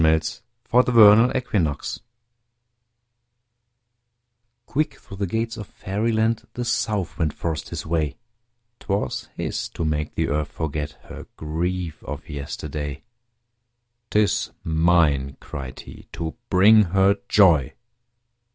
[0.03, 0.39] OUT
[0.73, 1.75] OF DOORS Early Spring
[4.65, 8.15] Quick through the gates of Fairyland The South Wind forced his way.
[8.79, 13.03] 'Twas his to make the Earth forget Her grief of yesterday.
[14.09, 17.73] "'Tis mine," cried he, "to bring her joy!"